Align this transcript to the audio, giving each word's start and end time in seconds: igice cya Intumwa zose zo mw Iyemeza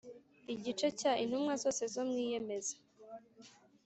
igice 0.53 0.87
cya 0.99 1.11
Intumwa 1.23 1.53
zose 1.63 1.83
zo 1.93 2.01
mw 2.09 2.15
Iyemeza 2.25 2.75